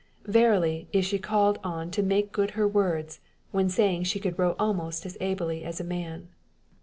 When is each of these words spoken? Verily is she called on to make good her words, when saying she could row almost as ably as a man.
Verily 0.25 0.87
is 0.91 1.05
she 1.05 1.19
called 1.19 1.59
on 1.63 1.91
to 1.91 2.01
make 2.01 2.31
good 2.31 2.51
her 2.57 2.67
words, 2.67 3.19
when 3.51 3.69
saying 3.69 4.01
she 4.05 4.19
could 4.19 4.39
row 4.39 4.55
almost 4.57 5.05
as 5.05 5.15
ably 5.21 5.63
as 5.63 5.79
a 5.79 5.83
man. 5.83 6.27